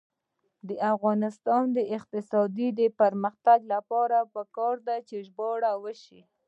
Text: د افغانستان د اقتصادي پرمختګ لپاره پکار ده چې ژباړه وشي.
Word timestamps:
د 0.67 0.69
افغانستان 0.93 1.63
د 1.77 1.79
اقتصادي 1.97 2.87
پرمختګ 2.99 3.59
لپاره 3.73 4.17
پکار 4.33 4.75
ده 4.87 4.97
چې 5.07 5.15
ژباړه 5.27 5.71
وشي. 5.83 6.19